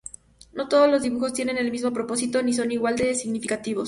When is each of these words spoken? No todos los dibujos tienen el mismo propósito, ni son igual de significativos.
No 0.51 0.67
todos 0.67 0.89
los 0.89 1.03
dibujos 1.03 1.31
tienen 1.31 1.57
el 1.59 1.69
mismo 1.69 1.93
propósito, 1.93 2.41
ni 2.41 2.53
son 2.53 2.71
igual 2.71 2.95
de 2.95 3.13
significativos. 3.13 3.79